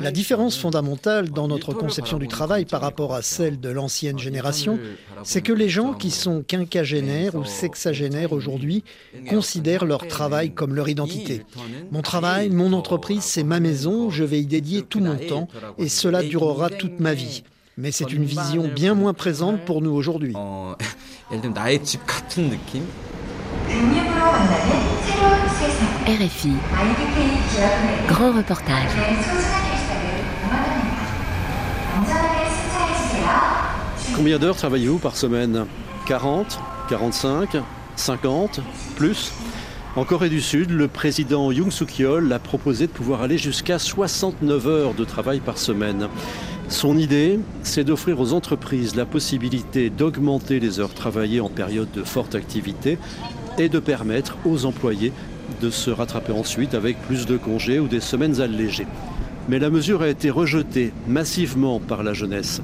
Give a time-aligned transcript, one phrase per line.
[0.00, 4.78] La différence fondamentale dans notre conception du travail par rapport à celle de l'ancienne génération,
[5.22, 8.84] c'est que les gens qui sont quinquagénaires ou sexagénaires aujourd'hui
[9.28, 11.44] considèrent leur travail comme leur identité.
[11.90, 15.48] Mon travail, mon entreprise, c'est ma maison, je vais y dédier tout mon temps
[15.78, 17.44] et cela durera toute ma vie.
[17.76, 20.34] Mais c'est une vision bien moins présente pour nous aujourd'hui.
[26.06, 26.52] RFI.
[28.08, 28.90] Grand reportage.
[34.16, 35.66] Combien d'heures travaillez-vous par semaine?
[36.06, 37.56] 40 45
[37.96, 38.60] 50
[38.96, 39.32] Plus?
[39.96, 44.66] En Corée du Sud, le président Yoon Suk-yeol a proposé de pouvoir aller jusqu'à 69
[44.66, 46.08] heures de travail par semaine.
[46.68, 52.04] Son idée, c'est d'offrir aux entreprises la possibilité d'augmenter les heures travaillées en période de
[52.04, 52.96] forte activité
[53.60, 55.12] et de permettre aux employés
[55.60, 58.86] de se rattraper ensuite avec plus de congés ou des semaines allégées.
[59.48, 62.62] Mais la mesure a été rejetée massivement par la jeunesse,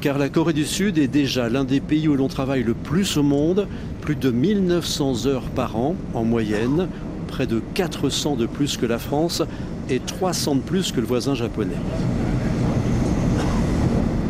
[0.00, 3.16] car la Corée du Sud est déjà l'un des pays où l'on travaille le plus
[3.16, 3.66] au monde,
[4.02, 6.88] plus de 1900 heures par an en moyenne,
[7.26, 9.42] près de 400 de plus que la France
[9.90, 11.76] et 300 de plus que le voisin japonais.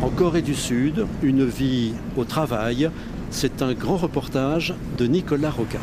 [0.00, 2.90] En Corée du Sud, une vie au travail,
[3.30, 5.78] c'est un grand reportage de Nicolas Roca.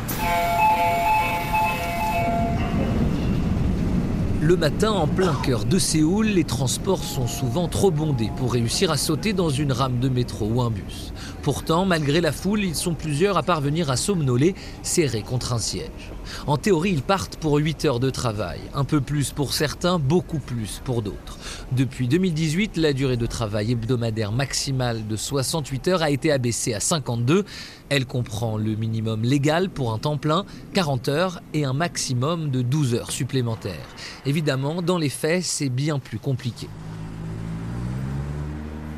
[4.40, 8.90] Le matin, en plein cœur de Séoul, les transports sont souvent trop bondés pour réussir
[8.90, 11.14] à sauter dans une rame de métro ou un bus.
[11.42, 16.13] Pourtant, malgré la foule, ils sont plusieurs à parvenir à somnoler, serrés contre un siège.
[16.46, 20.38] En théorie, ils partent pour 8 heures de travail, un peu plus pour certains, beaucoup
[20.38, 21.38] plus pour d'autres.
[21.72, 26.80] Depuis 2018, la durée de travail hebdomadaire maximale de 68 heures a été abaissée à
[26.80, 27.44] 52.
[27.88, 32.62] Elle comprend le minimum légal pour un temps plein, 40 heures, et un maximum de
[32.62, 33.88] 12 heures supplémentaires.
[34.26, 36.68] Évidemment, dans les faits, c'est bien plus compliqué.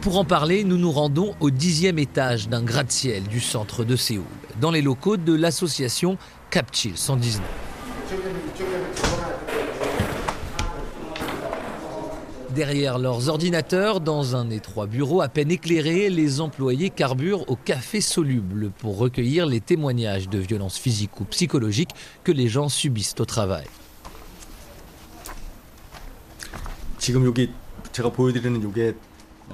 [0.07, 4.23] Pour en parler, nous nous rendons au dixième étage d'un gratte-ciel du centre de Séoul,
[4.61, 6.17] dans les locaux de l'association
[6.51, 7.43] Capchill 119.
[12.55, 18.01] Derrière leurs ordinateurs, dans un étroit bureau à peine éclairé, les employés carburent au café
[18.01, 21.91] soluble pour recueillir les témoignages de violences physiques ou psychologiques
[22.25, 23.67] que les gens subissent au travail.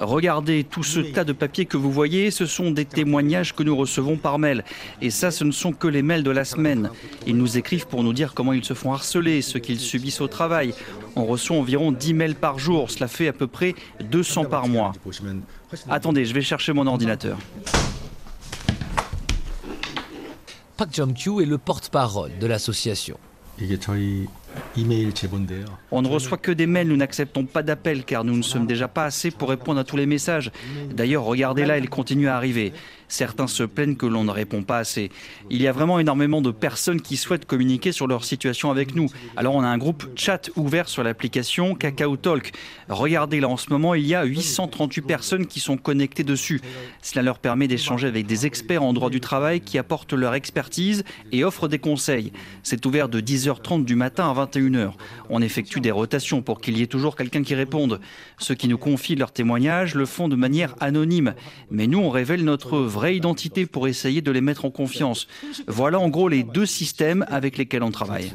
[0.01, 3.77] Regardez tout ce tas de papiers que vous voyez, ce sont des témoignages que nous
[3.77, 4.65] recevons par mail.
[5.01, 6.91] Et ça, ce ne sont que les mails de la semaine.
[7.27, 10.29] Ils nous écrivent pour nous dire comment ils se font harceler, ce qu'ils subissent au
[10.29, 10.75] travail.
[11.15, 14.93] On reçoit environ 10 mails par jour, cela fait à peu près 200 par mois.
[15.89, 17.39] Attendez, je vais chercher mon ordinateur.
[20.77, 23.19] Park Jong-kyu est le porte-parole de l'association.
[25.91, 28.89] On ne reçoit que des mails, nous n'acceptons pas d'appels car nous ne sommes déjà
[28.89, 30.51] pas assez pour répondre à tous les messages.
[30.91, 32.73] D'ailleurs, regardez là, ils continuent à arriver.
[33.13, 35.11] Certains se plaignent que l'on ne répond pas assez.
[35.51, 39.11] Il y a vraiment énormément de personnes qui souhaitent communiquer sur leur situation avec nous.
[39.37, 42.53] Alors on a un groupe chat ouvert sur l'application Kakao Talk.
[42.89, 46.63] Regardez là en ce moment, il y a 838 personnes qui sont connectées dessus.
[47.03, 51.05] Cela leur permet d'échanger avec des experts en droit du travail qui apportent leur expertise
[51.33, 52.33] et offrent des conseils.
[52.63, 54.93] C'est ouvert de 10h30 du matin à 21h.
[55.31, 58.01] On effectue des rotations pour qu'il y ait toujours quelqu'un qui réponde.
[58.39, 61.35] Ceux qui nous confient leurs témoignages le font de manière anonyme.
[61.71, 65.27] Mais nous, on révèle notre vraie identité pour essayer de les mettre en confiance.
[65.67, 68.33] Voilà en gros les deux systèmes avec lesquels on travaille.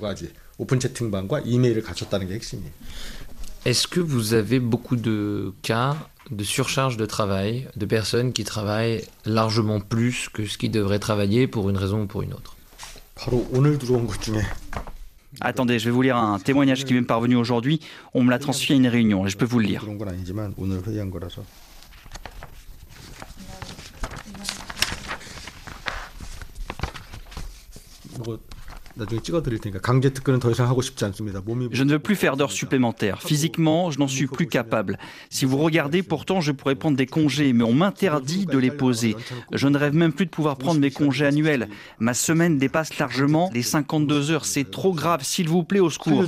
[3.65, 5.97] Est-ce que vous avez beaucoup de cas
[6.31, 11.47] de surcharge de travail, de personnes qui travaillent largement plus que ce qu'ils devraient travailler
[11.47, 12.55] pour une raison ou pour une autre?
[15.41, 17.79] Attendez, je vais vous lire un témoignage qui m'est parvenu aujourd'hui.
[18.13, 19.85] On me l'a transmis à une réunion et je peux vous le lire.
[31.71, 33.21] Je ne veux plus faire d'heures supplémentaires.
[33.21, 34.97] Physiquement, je n'en suis plus capable.
[35.29, 39.15] Si vous regardez, pourtant, je pourrais prendre des congés, mais on m'interdit de les poser.
[39.51, 41.69] Je ne rêve même plus de pouvoir prendre mes congés annuels.
[41.99, 44.45] Ma semaine dépasse largement les 52 heures.
[44.45, 45.23] C'est trop grave.
[45.23, 46.23] S'il vous plaît, au secours.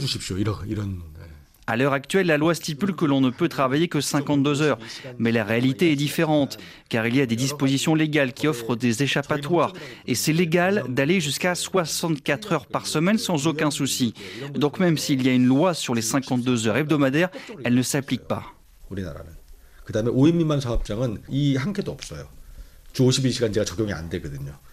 [1.70, 4.80] À l'heure actuelle, la loi stipule que l'on ne peut travailler que 52 heures.
[5.20, 6.58] Mais la réalité est différente,
[6.90, 9.74] car il y a des dispositions légales qui offrent des échappatoires.
[10.08, 14.16] Et c'est légal d'aller jusqu'à 64 heures par semaine sans aucun souci.
[14.56, 17.30] Donc même s'il y a une loi sur les 52 heures hebdomadaires,
[17.64, 18.46] elle ne s'applique pas.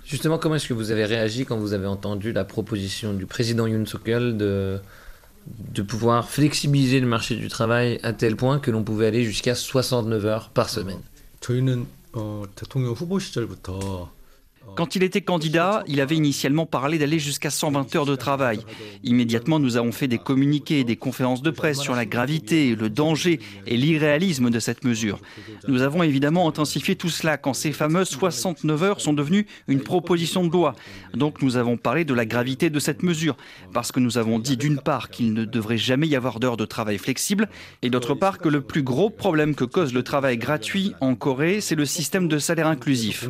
[0.06, 3.66] Justement, comment est-ce que vous avez réagi quand vous avez entendu la proposition du président
[3.66, 4.80] Yoon Suk-yeol de
[5.74, 9.54] de pouvoir flexibiliser le marché du travail à tel point que l'on pouvait aller jusqu'à
[9.54, 11.00] 69 heures par semaine.
[14.74, 18.60] Quand il était candidat, il avait initialement parlé d'aller jusqu'à 120 heures de travail.
[19.04, 23.40] Immédiatement, nous avons fait des communiqués, des conférences de presse sur la gravité, le danger
[23.66, 25.20] et l'irréalisme de cette mesure.
[25.68, 30.44] Nous avons évidemment intensifié tout cela quand ces fameuses 69 heures sont devenues une proposition
[30.44, 30.74] de loi.
[31.14, 33.36] Donc nous avons parlé de la gravité de cette mesure,
[33.72, 36.66] parce que nous avons dit d'une part qu'il ne devrait jamais y avoir d'heures de
[36.66, 37.48] travail flexibles,
[37.82, 41.60] et d'autre part que le plus gros problème que cause le travail gratuit en Corée,
[41.60, 43.26] c'est le système de salaire inclusif.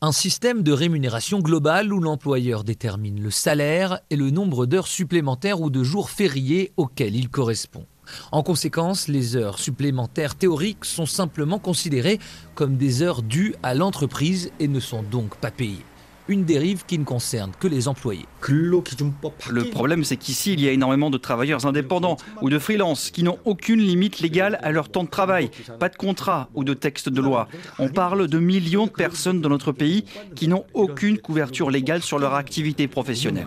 [0.00, 5.60] Un système de rémunération globale où l'employeur détermine le salaire et le nombre d'heures supplémentaires
[5.60, 7.84] ou de jours fériés auxquels il correspond.
[8.32, 12.18] En conséquence, les heures supplémentaires théoriques sont simplement considérées
[12.54, 15.84] comme des heures dues à l'entreprise et ne sont donc pas payées
[16.28, 18.26] une dérive qui ne concerne que les employés.
[18.48, 23.22] Le problème, c'est qu'ici, il y a énormément de travailleurs indépendants ou de freelance qui
[23.22, 27.08] n'ont aucune limite légale à leur temps de travail, pas de contrat ou de texte
[27.08, 27.48] de loi.
[27.78, 30.04] On parle de millions de personnes dans notre pays
[30.34, 33.46] qui n'ont aucune couverture légale sur leur activité professionnelle.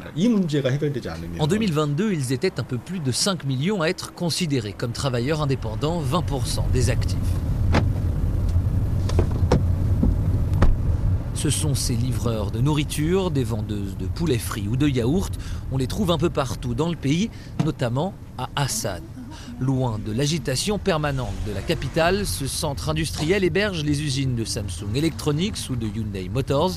[1.39, 5.41] En 2022, ils étaient un peu plus de 5 millions à être considérés comme travailleurs
[5.41, 7.17] indépendants, 20% des actifs.
[11.41, 15.33] Ce sont ces livreurs de nourriture, des vendeuses de poulet frit ou de yaourt.
[15.71, 17.31] On les trouve un peu partout dans le pays,
[17.65, 19.01] notamment à Hassan.
[19.59, 24.93] Loin de l'agitation permanente de la capitale, ce centre industriel héberge les usines de Samsung
[24.93, 26.73] Electronics ou de Hyundai Motors,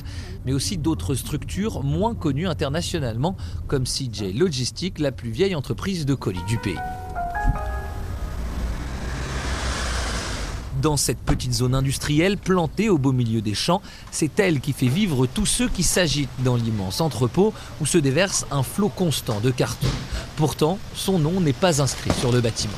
[0.47, 3.37] mais aussi d'autres structures moins connues internationalement,
[3.67, 6.73] comme CJ Logistics, la plus vieille entreprise de colis du pays.
[10.85, 14.85] Dans cette petite zone industrielle plantée au beau milieu des champs, c'est elle qui fait
[14.85, 19.49] vivre tous ceux qui s'agitent dans l'immense entrepôt où se déverse un flot constant de
[19.49, 19.87] carton.
[20.35, 22.77] Pourtant, son nom n'est pas inscrit sur le bâtiment.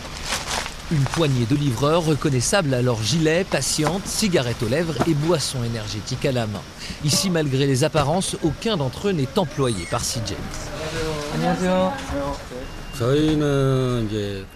[0.89, 6.25] Une poignée de livreurs reconnaissables à leurs gilets, patientes, cigarettes aux lèvres et boissons énergétiques
[6.25, 6.62] à la main.
[7.04, 10.31] Ici, malgré les apparences, aucun d'entre eux n'est employé par CJ.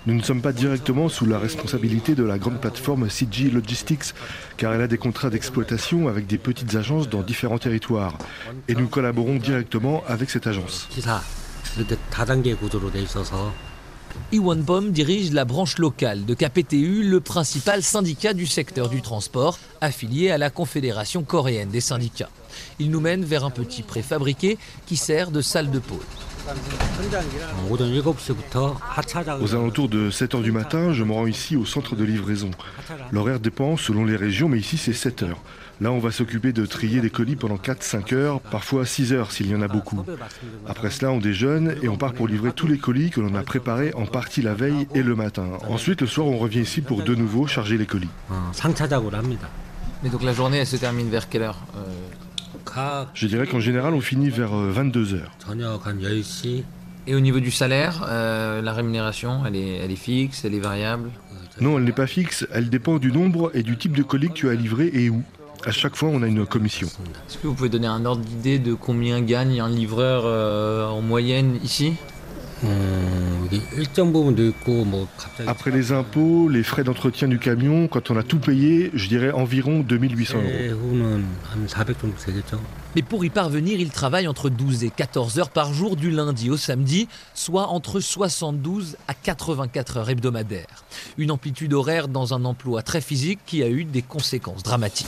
[0.05, 4.13] Nous ne sommes pas directement sous la responsabilité de la grande plateforme CG Logistics,
[4.57, 8.17] car elle a des contrats d'exploitation avec des petites agences dans différents territoires.
[8.67, 10.89] Et nous collaborons directement avec cette agence.
[14.31, 19.59] Iwan Bom dirige la branche locale de KPTU, le principal syndicat du secteur du transport,
[19.81, 22.29] affilié à la Confédération coréenne des syndicats.
[22.79, 25.99] Il nous mène vers un petit préfabriqué qui sert de salle de pause.
[29.41, 32.51] Aux alentours de 7 h du matin, je me rends ici au centre de livraison.
[33.11, 35.41] L'horaire dépend selon les régions, mais ici c'est 7 heures.
[35.81, 39.49] Là, on va s'occuper de trier des colis pendant 4-5 heures, parfois 6 heures s'il
[39.49, 39.99] y en a beaucoup.
[40.67, 43.41] Après cela, on déjeune et on part pour livrer tous les colis que l'on a
[43.41, 45.47] préparés en partie la veille et le matin.
[45.67, 48.09] Ensuite, le soir, on revient ici pour de nouveau charger les colis.
[50.03, 53.93] Mais donc la journée, elle se termine vers quelle heure euh, je dirais qu'en général,
[53.93, 55.31] on finit vers 22 euh, heures.
[57.07, 60.59] Et au niveau du salaire, euh, la rémunération, elle est, elle est fixe, elle est
[60.59, 61.09] variable?
[61.59, 62.47] Non, elle n'est pas fixe.
[62.53, 65.23] Elle dépend du nombre et du type de colis que tu as livré et où.
[65.65, 66.87] À chaque fois, on a une commission.
[67.27, 71.01] Est-ce que vous pouvez donner un ordre d'idée de combien gagne un livreur euh, en
[71.01, 71.93] moyenne ici?
[75.47, 79.31] Après les impôts, les frais d'entretien du camion, quand on a tout payé, je dirais
[79.31, 80.47] environ 2800 euros.
[82.95, 86.49] Mais pour y parvenir, il travaille entre 12 et 14 heures par jour du lundi
[86.49, 90.83] au samedi, soit entre 72 à 84 heures hebdomadaires.
[91.17, 95.07] Une amplitude horaire dans un emploi très physique qui a eu des conséquences dramatiques.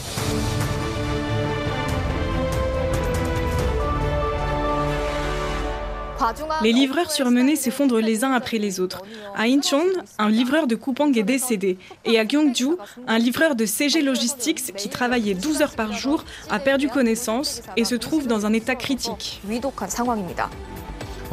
[6.61, 9.01] Les livreurs surmenés s'effondrent les uns après les autres.
[9.35, 9.83] À Incheon,
[10.17, 11.77] un livreur de Coupang est décédé.
[12.05, 12.77] Et à Gyeongju,
[13.07, 17.85] un livreur de CG Logistics qui travaillait 12 heures par jour a perdu connaissance et
[17.85, 19.41] se trouve dans un état critique.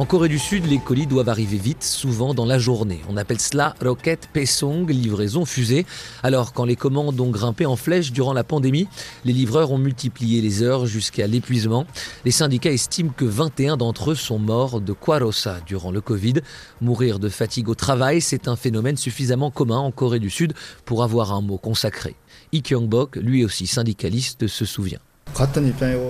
[0.00, 3.02] En Corée du Sud, les colis doivent arriver vite, souvent dans la journée.
[3.10, 5.84] On appelle cela rocket pesong, livraison fusée.
[6.22, 8.88] Alors, quand les commandes ont grimpé en flèche durant la pandémie,
[9.26, 11.86] les livreurs ont multiplié les heures jusqu'à l'épuisement.
[12.24, 16.36] Les syndicats estiment que 21 d'entre eux sont morts de kwarosa durant le Covid.
[16.80, 20.54] Mourir de fatigue au travail, c'est un phénomène suffisamment commun en Corée du Sud
[20.86, 22.16] pour avoir un mot consacré.
[22.54, 25.00] Lee Kyung-bok, lui aussi syndicaliste, se souvient.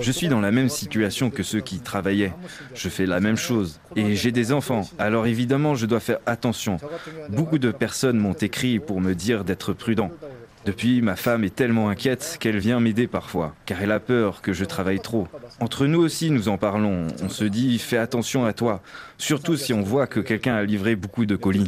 [0.01, 2.33] Je suis dans la même situation que ceux qui travaillaient.
[2.73, 3.79] Je fais la même chose.
[3.95, 4.87] Et j'ai des enfants.
[4.99, 6.77] Alors évidemment, je dois faire attention.
[7.29, 10.11] Beaucoup de personnes m'ont écrit pour me dire d'être prudent.
[10.65, 14.53] Depuis, ma femme est tellement inquiète qu'elle vient m'aider parfois, car elle a peur que
[14.53, 15.27] je travaille trop.
[15.59, 17.07] Entre nous aussi, nous en parlons.
[17.23, 18.81] On se dit, fais attention à toi,
[19.17, 21.65] surtout si on voit que quelqu'un a livré beaucoup de colis.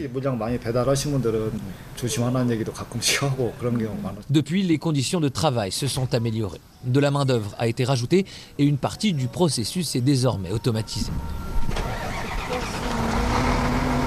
[4.29, 6.61] Depuis, les conditions de travail se sont améliorées.
[6.83, 8.25] De la main-d'œuvre a été rajoutée
[8.59, 11.11] et une partie du processus est désormais automatisée.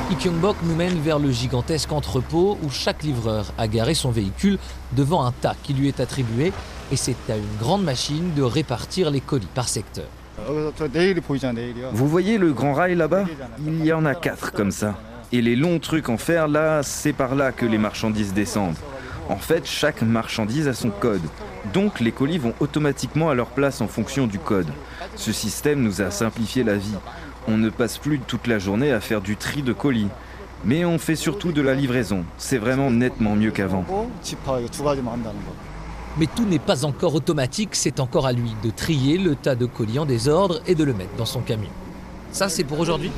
[0.08, 4.56] Ikyongbok nous mène vers le gigantesque entrepôt où chaque livreur a garé son véhicule
[4.92, 6.52] devant un tas qui lui est attribué
[6.92, 10.04] et c'est à une grande machine de répartir les colis par secteur.
[11.92, 13.24] Vous voyez le grand rail là-bas?
[13.66, 14.94] Il y en a quatre comme ça.
[15.32, 18.76] Et les longs trucs en fer là, c'est par là que les marchandises descendent.
[19.28, 21.22] En fait, chaque marchandise a son code.
[21.74, 24.68] Donc les colis vont automatiquement à leur place en fonction du code.
[25.16, 26.94] Ce système nous a simplifié la vie.
[27.48, 30.08] On ne passe plus toute la journée à faire du tri de colis.
[30.64, 32.24] Mais on fait surtout de la livraison.
[32.38, 33.84] C'est vraiment nettement mieux qu'avant.
[36.18, 39.66] Mais tout n'est pas encore automatique, c'est encore à lui de trier le tas de
[39.66, 41.68] colis en désordre et de le mettre dans son camion.
[42.32, 43.10] Ça, c'est pour aujourd'hui?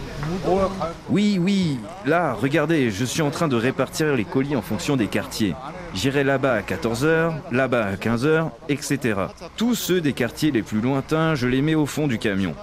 [1.08, 1.78] Oui, oui.
[2.04, 5.54] Là, regardez, je suis en train de répartir les colis en fonction des quartiers.
[5.95, 9.21] J'irai là-bas à 14h, là-bas à 15h, etc.
[9.57, 12.54] Tous ceux des quartiers les plus lointains, je les mets au fond du camion.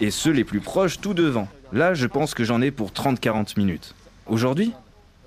[0.00, 1.48] Et ceux les plus proches, tout devant.
[1.72, 3.94] Là, je pense que j'en ai pour 30-40 minutes.
[4.26, 4.72] Aujourd'hui,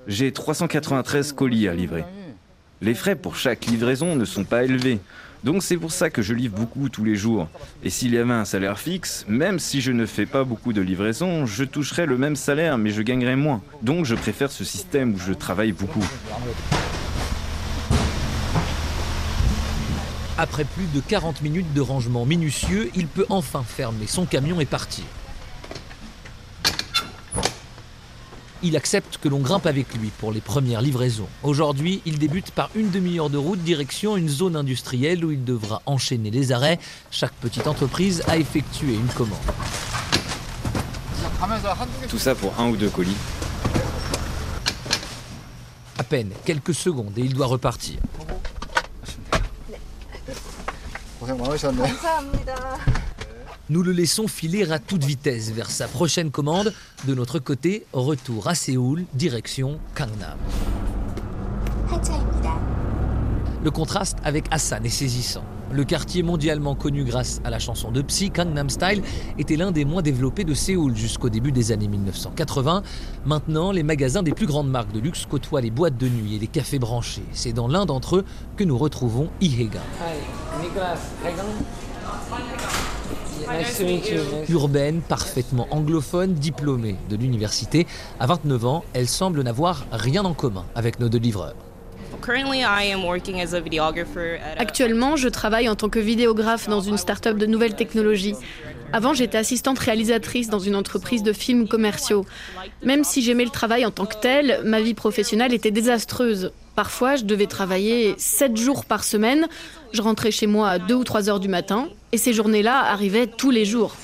[0.08, 2.04] j'ai 393 colis à livrer.
[2.82, 5.00] Les frais pour chaque livraison ne sont pas élevés.
[5.44, 7.48] Donc c'est pour ça que je livre beaucoup tous les jours.
[7.84, 10.82] Et s'il y avait un salaire fixe, même si je ne fais pas beaucoup de
[10.82, 13.62] livraisons, je toucherais le même salaire mais je gagnerais moins.
[13.82, 16.06] Donc je préfère ce système où je travaille beaucoup.
[20.38, 24.66] Après plus de 40 minutes de rangement minutieux, il peut enfin fermer son camion et
[24.66, 25.06] partir.
[28.62, 31.28] Il accepte que l'on grimpe avec lui pour les premières livraisons.
[31.44, 35.82] Aujourd'hui, il débute par une demi-heure de route direction une zone industrielle où il devra
[35.86, 36.80] enchaîner les arrêts.
[37.12, 39.38] Chaque petite entreprise a effectué une commande.
[42.10, 43.16] Tout ça pour un ou deux colis.
[45.98, 48.00] À peine quelques secondes et il doit repartir.
[53.70, 56.74] Nous le laissons filer à toute vitesse vers sa prochaine commande.
[57.06, 60.38] De notre côté, retour à Séoul, direction Gangnam.
[63.64, 65.44] Le contraste avec Hassan est saisissant.
[65.76, 69.02] Le quartier mondialement connu grâce à la chanson de Psy, Gangnam Style,
[69.38, 72.82] était l'un des moins développés de Séoul jusqu'au début des années 1980.
[73.26, 76.40] Maintenant, les magasins des plus grandes marques de luxe côtoient les boîtes de nuit et
[76.40, 77.26] les cafés branchés.
[77.34, 79.82] C'est dans l'un d'entre eux que nous retrouvons Ihega.
[84.48, 87.86] Urbaine, parfaitement anglophone, diplômée de l'université,
[88.22, 91.56] à 29 ans, elle semble n'avoir rien en commun avec nos deux livreurs.
[94.58, 98.36] Actuellement, je travaille en tant que vidéographe dans une start-up de nouvelles technologies.
[98.94, 102.26] Avant, j'étais assistante réalisatrice dans une entreprise de films commerciaux.
[102.84, 106.52] Même si j'aimais le travail en tant que tel, ma vie professionnelle était désastreuse.
[106.76, 109.48] Parfois, je devais travailler 7 jours par semaine.
[109.94, 111.90] Je rentrais chez moi à 2 ou 3 heures du matin.
[112.12, 113.96] Et ces journées-là arrivaient tous les jours.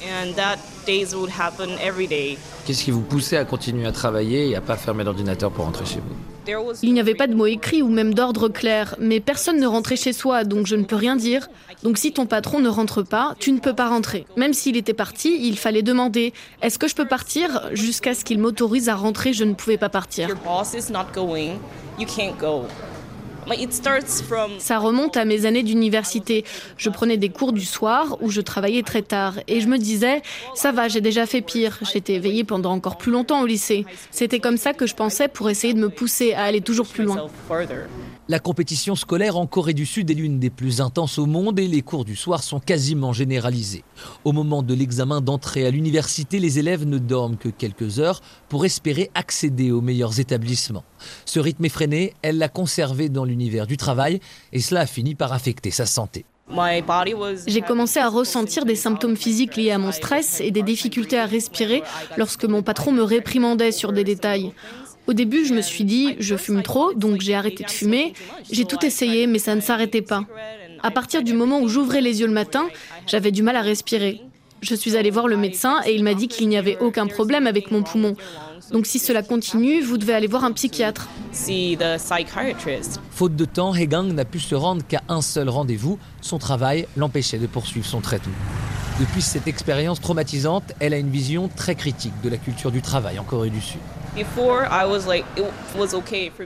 [2.65, 5.85] Qu'est-ce qui vous poussait à continuer à travailler et à pas fermer l'ordinateur pour rentrer
[5.85, 6.30] chez vous?
[6.83, 9.95] Il n'y avait pas de mots écrits ou même d'ordre clair, mais personne ne rentrait
[9.95, 11.48] chez soi, donc je ne peux rien dire.
[11.83, 14.25] Donc si ton patron ne rentre pas, tu ne peux pas rentrer.
[14.38, 17.69] Même s'il était parti, il fallait demander Est-ce que je peux partir?
[17.74, 20.29] Jusqu'à ce qu'il m'autorise à rentrer, je ne pouvais pas partir.
[24.60, 26.45] Ça remonte à mes années d'université.
[26.77, 30.21] Je prenais des cours du soir où je travaillais très tard et je me disais,
[30.55, 31.79] ça va, j'ai déjà fait pire.
[31.91, 33.86] J'étais éveillée pendant encore plus longtemps au lycée.
[34.12, 37.03] C'était comme ça que je pensais pour essayer de me pousser à aller toujours plus
[37.03, 37.27] loin.
[38.29, 41.67] La compétition scolaire en Corée du Sud est l'une des plus intenses au monde et
[41.67, 43.83] les cours du soir sont quasiment généralisés.
[44.23, 48.63] Au moment de l'examen d'entrée à l'université, les élèves ne dorment que quelques heures pour
[48.63, 50.83] espérer accéder aux meilleurs établissements.
[51.25, 54.19] Ce rythme effréné, elle l'a conservé dans l'univers du travail
[54.53, 56.23] et cela a fini par affecter sa santé.
[57.47, 61.25] J'ai commencé à ressentir des symptômes physiques liés à mon stress et des difficultés à
[61.25, 61.81] respirer
[62.17, 64.53] lorsque mon patron me réprimandait sur des détails.
[65.08, 68.13] Au début, je me suis dit, je fume trop, donc j'ai arrêté de fumer.
[68.51, 70.25] J'ai tout essayé, mais ça ne s'arrêtait pas.
[70.84, 72.67] À partir du moment où j'ouvrais les yeux le matin,
[73.08, 74.22] j'avais du mal à respirer.
[74.62, 77.48] Je suis allée voir le médecin et il m'a dit qu'il n'y avait aucun problème
[77.48, 78.15] avec mon poumon.
[78.72, 81.10] Donc si cela continue, vous devez aller voir un psychiatre.
[83.10, 85.98] Faute de temps, Hegang n'a pu se rendre qu'à un seul rendez-vous.
[86.22, 88.34] Son travail l'empêchait de poursuivre son traitement.
[89.00, 93.17] Depuis cette expérience traumatisante, elle a une vision très critique de la culture du travail
[93.17, 93.79] en Corée du Sud.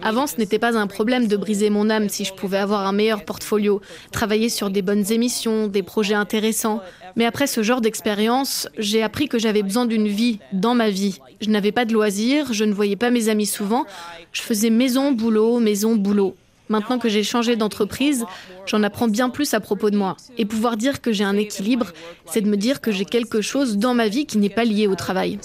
[0.03, 2.91] Avant, ce n'était pas un problème de briser mon âme si je pouvais avoir un
[2.91, 3.81] meilleur portfolio,
[4.12, 6.81] travailler sur des bonnes émissions, des projets intéressants.
[7.15, 11.17] Mais après ce genre d'expérience, j'ai appris que j'avais besoin d'une vie dans ma vie.
[11.41, 13.86] Je n'avais pas de loisirs, je ne voyais pas mes amis souvent.
[14.31, 16.36] Je faisais maison, boulot, maison, boulot.
[16.69, 18.25] Maintenant que j'ai changé d'entreprise,
[18.65, 20.17] j'en apprends bien plus à propos de moi.
[20.38, 21.91] Et pouvoir dire que j'ai un équilibre,
[22.25, 24.88] c'est de me dire que j'ai quelque chose dans ma vie qui n'est pas lié
[24.88, 25.39] au travail.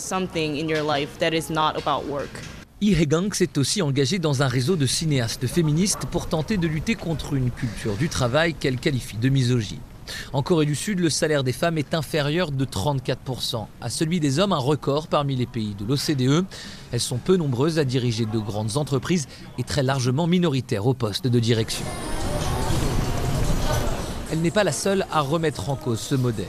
[2.82, 6.94] Lee Hae-gang s'est aussi engagée dans un réseau de cinéastes féministes pour tenter de lutter
[6.94, 9.80] contre une culture du travail qu'elle qualifie de misogyne.
[10.32, 14.38] En Corée du Sud, le salaire des femmes est inférieur de 34% à celui des
[14.38, 16.44] hommes, un record parmi les pays de l'OCDE.
[16.92, 21.26] Elles sont peu nombreuses à diriger de grandes entreprises et très largement minoritaires au poste
[21.26, 21.84] de direction.
[24.32, 26.46] Elle n'est pas la seule à remettre en cause ce modèle.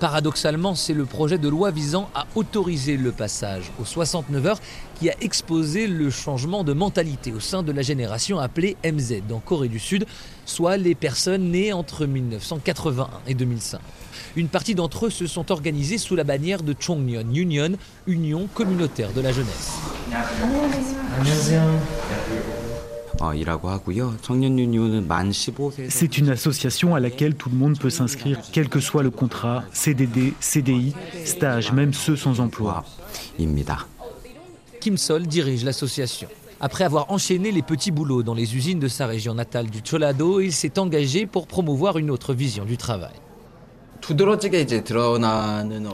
[0.00, 4.60] Paradoxalement, c'est le projet de loi visant à autoriser le passage aux 69 heures
[4.98, 9.40] qui a exposé le changement de mentalité au sein de la génération appelée MZ en
[9.40, 10.06] Corée du Sud,
[10.46, 13.78] soit les personnes nées entre 1981 et 2005.
[14.36, 17.72] Une partie d'entre eux se sont organisés sous la bannière de Chongmyeon Union,
[18.06, 19.72] Union communautaire de la jeunesse.
[25.88, 29.64] C'est une association à laquelle tout le monde peut s'inscrire, quel que soit le contrat,
[29.72, 32.84] CDD, CDI, stage, même ceux sans emploi.
[34.80, 36.28] Kim Sol dirige l'association.
[36.60, 40.40] Après avoir enchaîné les petits boulots dans les usines de sa région natale du Cholado,
[40.40, 43.14] il s'est engagé pour promouvoir une autre vision du travail.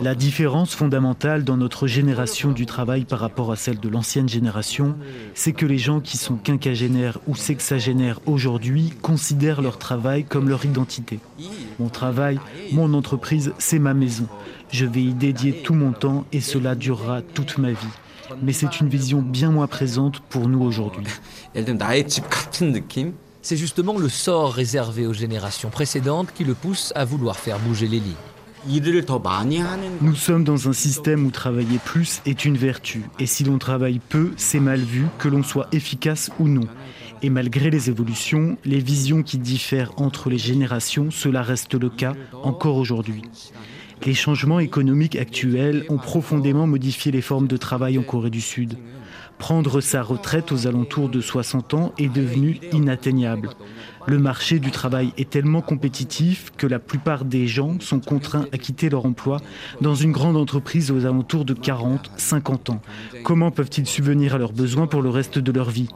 [0.03, 4.97] La différence fondamentale dans notre génération du travail par rapport à celle de l'ancienne génération,
[5.35, 10.65] c'est que les gens qui sont quinquagénaires ou sexagénaires aujourd'hui considèrent leur travail comme leur
[10.65, 11.21] identité.
[11.79, 12.39] Mon travail,
[12.73, 14.27] mon entreprise, c'est ma maison.
[14.71, 17.77] Je vais y dédier tout mon temps et cela durera toute ma vie.
[18.43, 21.07] Mais c'est une vision bien moins présente pour nous aujourd'hui.
[23.49, 27.87] C'est justement le sort réservé aux générations précédentes qui le pousse à vouloir faire bouger
[27.87, 28.17] les lignes.
[30.01, 33.03] Nous sommes dans un système où travailler plus est une vertu.
[33.21, 36.67] Et si l'on travaille peu, c'est mal vu, que l'on soit efficace ou non.
[37.23, 42.15] Et malgré les évolutions, les visions qui diffèrent entre les générations, cela reste le cas
[42.43, 43.23] encore aujourd'hui.
[44.05, 48.77] Les changements économiques actuels ont profondément modifié les formes de travail en Corée du Sud.
[49.39, 53.51] Prendre sa retraite aux alentours de 60 ans est devenu inatteignable.
[54.07, 58.59] Le marché du travail est tellement compétitif que la plupart des gens sont contraints à
[58.59, 59.41] quitter leur emploi
[59.81, 62.81] dans une grande entreprise aux alentours de 40, 50 ans.
[63.25, 65.89] Comment peuvent-ils subvenir à leurs besoins pour le reste de leur vie?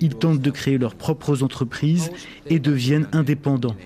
[0.00, 2.10] Ils tentent de créer leurs propres entreprises
[2.46, 3.76] et deviennent indépendants.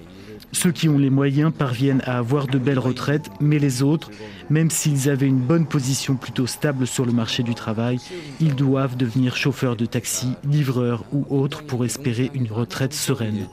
[0.53, 4.11] Ceux qui ont les moyens parviennent à avoir de belles retraites, mais les autres,
[4.51, 7.99] même s'ils avaient une bonne position plutôt stable sur le marché du travail,
[8.39, 13.47] ils doivent devenir chauffeurs de taxi, livreurs ou autres pour espérer une retraite sereine.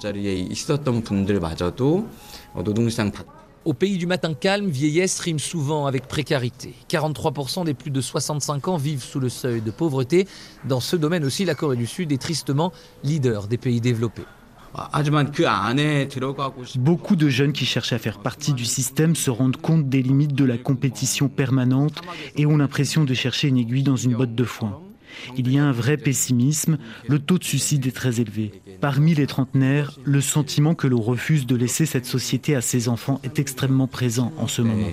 [3.65, 6.73] Au pays du matin calme, vieillesse rime souvent avec précarité.
[6.89, 10.27] 43% des plus de 65 ans vivent sous le seuil de pauvreté.
[10.65, 14.25] Dans ce domaine aussi, la Corée du Sud est tristement leader des pays développés.
[16.77, 20.35] Beaucoup de jeunes qui cherchent à faire partie du système se rendent compte des limites
[20.35, 22.01] de la compétition permanente
[22.35, 24.79] et ont l'impression de chercher une aiguille dans une botte de foin.
[25.37, 26.77] Il y a un vrai pessimisme,
[27.07, 28.51] le taux de suicide est très élevé.
[28.79, 33.19] Parmi les trentenaires, le sentiment que l'on refuse de laisser cette société à ses enfants
[33.23, 34.87] est extrêmement présent en ce moment.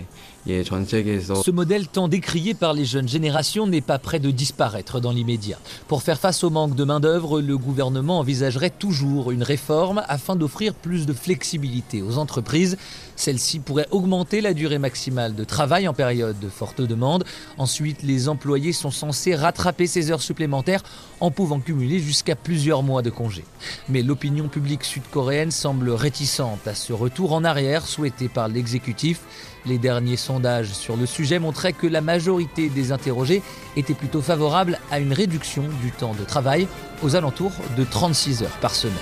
[0.47, 5.59] Ce modèle tant décrié par les jeunes générations n'est pas prêt de disparaître dans l'immédiat.
[5.89, 10.75] Pour faire face au manque de main-d'œuvre, le gouvernement envisagerait toujours une réforme afin d'offrir
[10.75, 12.77] plus de flexibilité aux entreprises.
[13.17, 17.25] Celle-ci pourrait augmenter la durée maximale de travail en période de forte demande.
[17.59, 20.83] Ensuite, les employés sont censés rattraper ces heures supplémentaires
[21.21, 23.45] en pouvant cumuler jusqu'à plusieurs mois de congé.
[23.89, 29.21] Mais l'opinion publique sud-coréenne semble réticente à ce retour en arrière souhaité par l'exécutif.
[29.65, 33.43] Les derniers sondages sur le sujet montraient que la majorité des interrogés
[33.77, 36.69] étaient plutôt favorables à une réduction du temps de travail
[37.03, 38.95] aux alentours de 36 heures par semaine.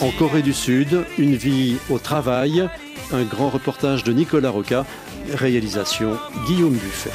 [0.00, 2.68] En Corée du Sud, une vie au travail,
[3.12, 4.86] un grand reportage de Nicolas Roca,
[5.34, 7.10] réalisation Guillaume Buffet.